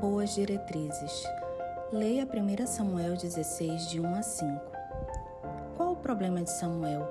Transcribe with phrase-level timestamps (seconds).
[0.00, 1.24] Boas diretrizes.
[1.90, 4.60] Leia 1 Samuel 16, de 1 a 5.
[5.76, 7.04] Qual o problema de Samuel?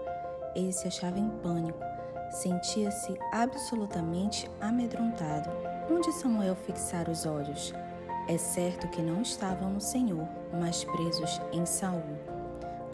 [0.56, 1.84] Ele se achava em pânico,
[2.32, 5.50] sentia-se absolutamente amedrontado.
[5.92, 7.74] Onde Samuel fixara os olhos?
[8.30, 12.02] É certo que não estavam no Senhor, mas presos em Saul.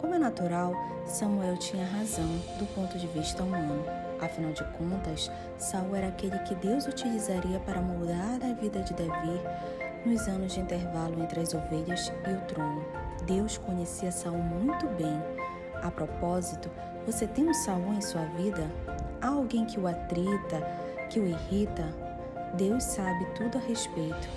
[0.01, 0.73] Como é natural,
[1.05, 3.85] Samuel tinha razão do ponto de vista humano.
[4.19, 9.39] Afinal de contas, Saul era aquele que Deus utilizaria para moldar a vida de Davi
[10.05, 12.83] nos anos de intervalo entre as ovelhas e o trono.
[13.25, 15.21] Deus conhecia Saul muito bem.
[15.81, 16.69] A propósito,
[17.05, 18.69] você tem um Saul em sua vida?
[19.21, 20.61] Há alguém que o atrita,
[21.09, 21.93] que o irrita?
[22.55, 24.27] Deus sabe tudo a respeito.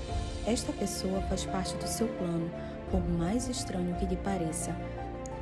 [0.47, 2.51] Esta pessoa faz parte do seu plano,
[2.91, 4.75] por mais estranho que lhe pareça.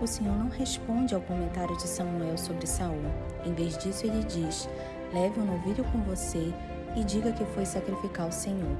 [0.01, 3.05] O Senhor não responde ao comentário de Samuel sobre Saul.
[3.45, 4.69] Em vez disso, ele diz:
[5.13, 6.53] Leve um novilho com você
[6.97, 8.77] e diga que foi sacrificar o Senhor.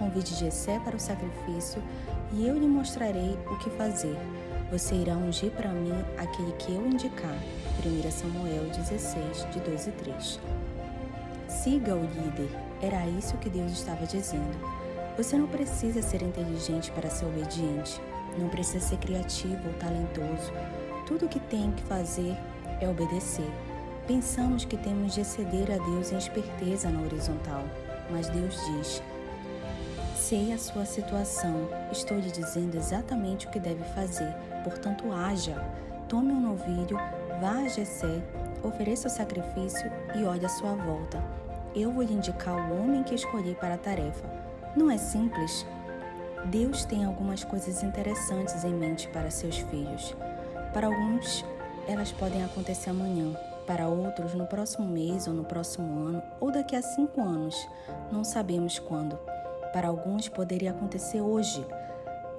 [0.00, 1.82] Convide Jessé para o sacrifício
[2.32, 4.16] e eu lhe mostrarei o que fazer.
[4.72, 7.36] Você irá ungir para mim aquele que eu indicar.
[7.84, 10.40] 1 Samuel 16, de 2 e 3.
[11.48, 12.48] Siga o líder.
[12.80, 14.56] Era isso que Deus estava dizendo.
[15.18, 18.00] Você não precisa ser inteligente para ser obediente.
[18.38, 20.50] Não precisa ser criativo ou talentoso.
[21.06, 22.34] Tudo o que tem que fazer
[22.80, 23.50] é obedecer.
[24.06, 27.64] Pensamos que temos de exceder a Deus em esperteza na horizontal,
[28.10, 29.02] mas Deus diz:
[30.30, 35.60] Sei a sua situação, estou lhe dizendo exatamente o que deve fazer, portanto, haja.
[36.08, 36.96] Tome um novilho,
[37.40, 38.22] vá a Jessé,
[38.62, 41.20] ofereça o sacrifício e olhe à sua volta.
[41.74, 44.24] Eu vou lhe indicar o homem que escolhi para a tarefa.
[44.76, 45.66] Não é simples?
[46.44, 50.14] Deus tem algumas coisas interessantes em mente para seus filhos.
[50.72, 51.44] Para alguns,
[51.88, 53.34] elas podem acontecer amanhã,
[53.66, 57.56] para outros, no próximo mês ou no próximo ano, ou daqui a cinco anos.
[58.12, 59.18] Não sabemos quando.
[59.72, 61.64] Para alguns, poderia acontecer hoje.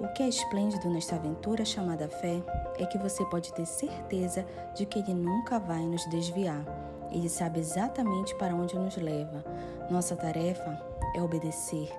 [0.00, 2.42] O que é esplêndido nesta aventura chamada fé
[2.78, 4.44] é que você pode ter certeza
[4.74, 6.64] de que Ele nunca vai nos desviar.
[7.10, 9.44] Ele sabe exatamente para onde nos leva.
[9.90, 10.80] Nossa tarefa
[11.14, 11.92] é obedecer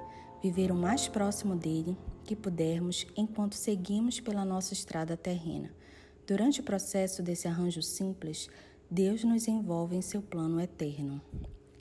[0.44, 5.74] viver o mais próximo dele que pudermos enquanto seguimos pela nossa estrada terrena.
[6.28, 8.50] Durante o processo desse arranjo simples,
[8.92, 11.22] Deus nos envolve em seu plano eterno.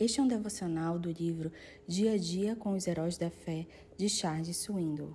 [0.02, 1.52] Este é um devocional do livro
[1.86, 5.14] Dia a Dia com os Heróis da Fé, de Charles Swindoll.